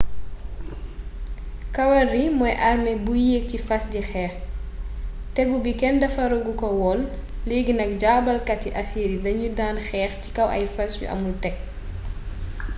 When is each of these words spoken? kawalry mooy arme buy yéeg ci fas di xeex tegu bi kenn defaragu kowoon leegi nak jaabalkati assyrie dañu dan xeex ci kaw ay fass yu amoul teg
kawalry 1.75 2.23
mooy 2.37 2.55
arme 2.69 2.93
buy 3.05 3.19
yéeg 3.31 3.43
ci 3.51 3.57
fas 3.67 3.83
di 3.93 4.01
xeex 4.11 4.33
tegu 5.35 5.57
bi 5.65 5.71
kenn 5.81 5.97
defaragu 6.03 6.51
kowoon 6.61 6.99
leegi 7.47 7.73
nak 7.75 7.89
jaabalkati 8.01 8.69
assyrie 8.81 9.23
dañu 9.25 9.47
dan 9.59 9.75
xeex 9.87 10.11
ci 10.23 10.29
kaw 10.37 10.47
ay 10.51 10.65
fass 10.75 10.93
yu 11.01 11.05
amoul 11.13 11.37
teg 11.43 11.55